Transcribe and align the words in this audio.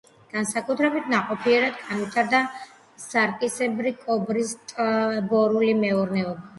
განსაკუთრებით 0.29 1.11
ნაყოფიერად 1.13 1.77
განვითარდა 1.83 2.41
სარკისებრი 3.05 3.95
კობრის 4.03 4.59
ტბორული 4.75 5.81
მეურნეობა. 5.89 6.49